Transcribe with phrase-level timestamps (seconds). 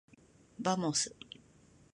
[0.59, 1.15] ばもす。